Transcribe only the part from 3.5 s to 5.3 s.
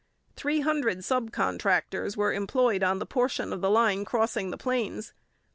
of the line crossing the plains.